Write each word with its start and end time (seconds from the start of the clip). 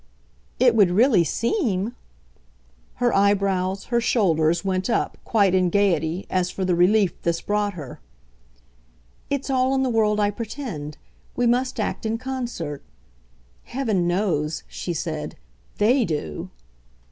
"It 0.59 0.73
would 0.73 0.89
really 0.89 1.23
seem!" 1.23 1.95
Her 2.95 3.13
eyebrows, 3.13 3.83
her 3.93 4.01
shoulders 4.01 4.65
went 4.65 4.89
up, 4.89 5.15
quite 5.23 5.53
in 5.53 5.69
gaiety, 5.69 6.25
as 6.27 6.49
for 6.49 6.65
the 6.65 6.73
relief 6.73 7.21
this 7.21 7.39
brought 7.39 7.73
her. 7.73 7.99
"It's 9.29 9.51
all 9.51 9.75
in 9.75 9.83
the 9.83 9.91
world 9.91 10.19
I 10.19 10.31
pretend. 10.31 10.97
We 11.35 11.45
must 11.45 11.79
act 11.79 12.03
in 12.03 12.17
concert. 12.17 12.81
Heaven 13.65 14.07
knows," 14.07 14.63
she 14.67 14.91
said, 14.91 15.35
"THEY 15.77 16.05
do!" 16.05 16.49